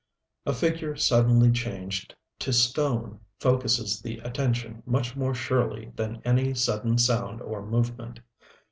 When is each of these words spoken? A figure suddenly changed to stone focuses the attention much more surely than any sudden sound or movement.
A 0.47 0.53
figure 0.53 0.95
suddenly 0.95 1.51
changed 1.51 2.15
to 2.39 2.51
stone 2.51 3.19
focuses 3.39 4.01
the 4.01 4.17
attention 4.21 4.81
much 4.87 5.15
more 5.15 5.35
surely 5.35 5.91
than 5.95 6.23
any 6.25 6.55
sudden 6.55 6.97
sound 6.97 7.39
or 7.39 7.63
movement. 7.63 8.19